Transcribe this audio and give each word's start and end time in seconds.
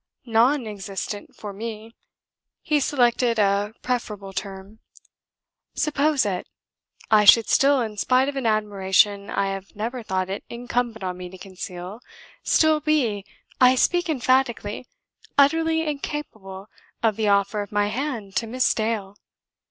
"Non 0.25 0.65
existent 0.65 1.35
for 1.35 1.53
me," 1.53 1.95
he 2.63 2.79
selected 2.79 3.37
a 3.37 3.75
preferable 3.83 4.33
term. 4.33 4.79
"Suppose 5.75 6.25
it; 6.25 6.47
I 7.11 7.23
should 7.23 7.47
still, 7.47 7.81
in 7.81 7.97
spite 7.97 8.27
of 8.27 8.35
an 8.35 8.47
admiration 8.47 9.29
I 9.29 9.51
have 9.53 9.75
never 9.75 10.01
thought 10.01 10.27
it 10.27 10.43
incumbent 10.49 11.03
on 11.03 11.17
me 11.19 11.29
to 11.29 11.37
conceal, 11.37 11.99
still 12.41 12.79
be 12.79 13.25
I 13.59 13.75
speak 13.75 14.09
emphatically 14.09 14.87
utterly 15.37 15.85
incapable 15.85 16.65
of 17.03 17.15
the 17.15 17.27
offer 17.27 17.61
of 17.61 17.71
my 17.71 17.89
hand 17.89 18.35
to 18.37 18.47
Miss 18.47 18.73
Dale. 18.73 19.17